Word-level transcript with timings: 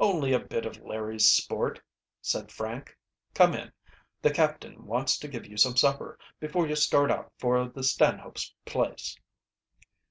"Only 0.00 0.32
a 0.32 0.38
bit 0.40 0.64
of 0.64 0.80
Larry's 0.80 1.30
sport," 1.30 1.78
said 2.22 2.50
Frank. 2.50 2.96
"Come 3.34 3.52
in, 3.52 3.70
the 4.22 4.30
captain 4.32 4.86
wants 4.86 5.18
to 5.18 5.28
give 5.28 5.44
you 5.44 5.58
some 5.58 5.76
supper 5.76 6.18
before 6.40 6.66
you 6.66 6.74
start 6.74 7.10
out 7.10 7.30
for 7.36 7.68
the 7.68 7.82
Stanhopes' 7.82 8.54
place." 8.64 9.18